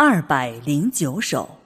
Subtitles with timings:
[0.00, 1.58] 二百零九首。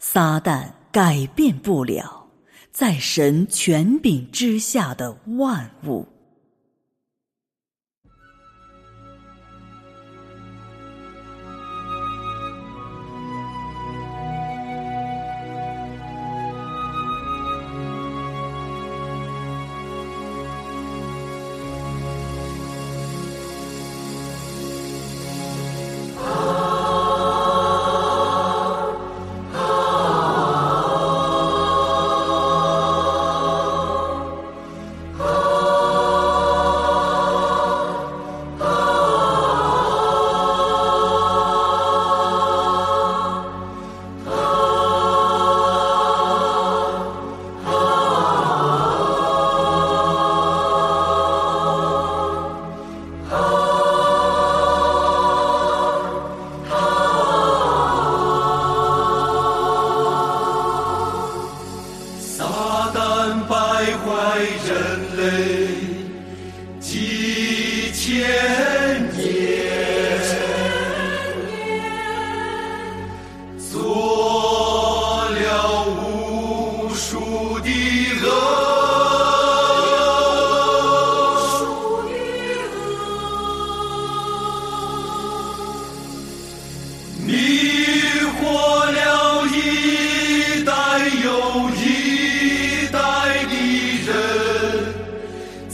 [0.00, 2.26] 撒旦改变不了
[2.72, 6.04] 在神权柄之下的万物。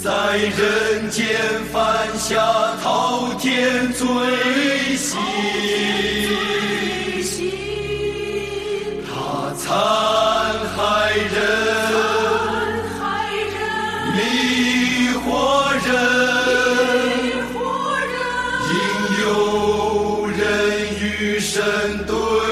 [0.01, 1.27] 在人间
[1.73, 2.37] 犯下
[2.83, 4.07] 滔天罪
[4.97, 5.19] 行，
[9.05, 9.69] 他残
[10.77, 10.79] 害
[11.17, 11.29] 人。
[18.71, 18.75] 应
[19.25, 19.27] 有
[20.27, 20.39] 人
[21.01, 21.57] 与神
[22.07, 22.48] 对。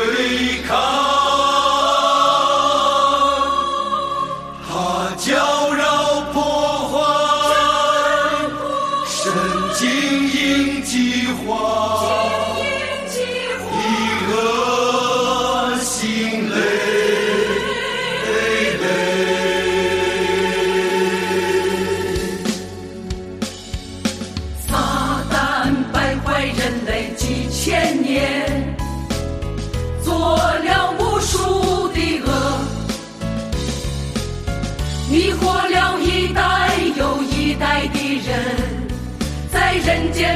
[9.79, 12.06] 精英计划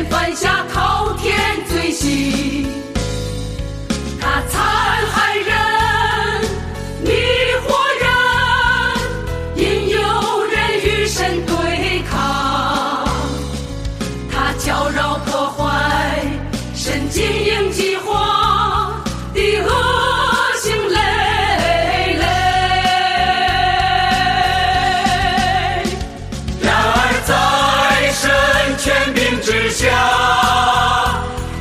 [0.09, 1.39] 犯下滔天
[1.69, 2.67] 罪行，
[4.21, 4.63] 他残
[5.13, 5.49] 害人、
[7.03, 7.11] 迷
[7.67, 7.69] 惑
[8.01, 8.07] 人、
[9.57, 9.99] 引诱
[10.45, 13.07] 人与神对抗，
[14.31, 16.25] 他搅扰破坏、
[16.75, 18.40] 神经营计划。
[29.71, 29.87] 下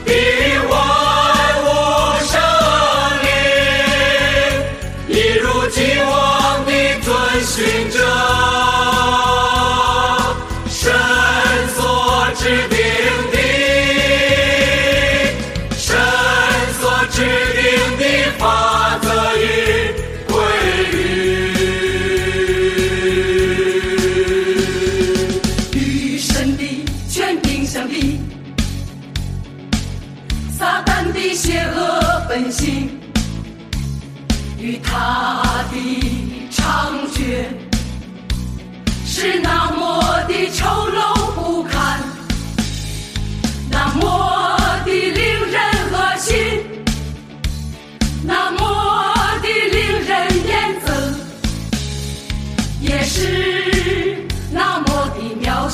[0.03, 0.11] 的
[0.67, 0.73] 万
[1.63, 1.67] 物
[2.25, 2.41] 生
[3.21, 3.29] 灵
[5.07, 6.71] 一如既往地
[7.03, 7.07] 遵
[7.45, 8.18] 循着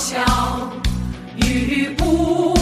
[0.07, 0.19] 笑
[1.37, 2.54] 与不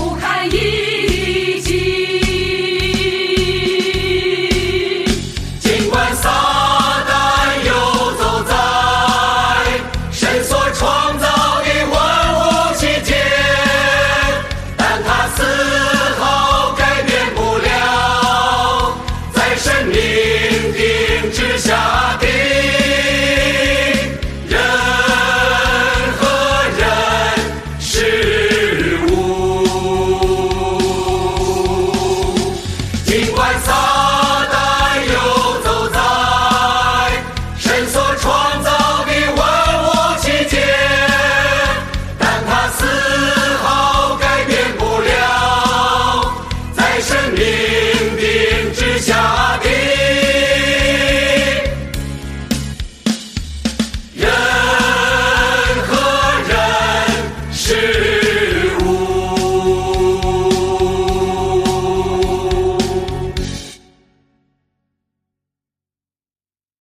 [47.44, 49.43] 兵兵之下。